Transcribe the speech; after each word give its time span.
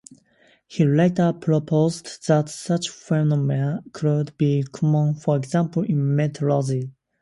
He 0.65 0.83
later 0.83 1.31
proposed 1.31 2.27
that 2.27 2.49
such 2.49 2.89
phenomena 2.89 3.83
could 3.93 4.35
be 4.35 4.63
common, 4.63 5.13
for 5.13 5.35
example, 5.37 5.83
in 5.83 6.15
meteorology. 6.15 6.89